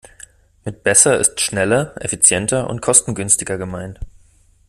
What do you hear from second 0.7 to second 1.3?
besser